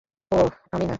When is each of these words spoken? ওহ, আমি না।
ওহ, 0.31 0.51
আমি 0.71 0.81
না। 0.81 0.89